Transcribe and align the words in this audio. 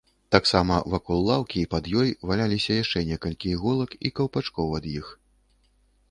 Таксама 0.33 0.75
вакол 0.93 1.19
лаўкі 1.25 1.57
і 1.63 1.67
пад 1.73 1.89
ёй 2.03 2.09
валяліся 2.29 2.77
яшчэ 2.77 3.03
некалькі 3.09 3.51
іголак 3.57 3.93
і 4.09 4.13
каўпачкоў 4.21 4.73
ад 4.79 4.89
іх. 4.95 5.13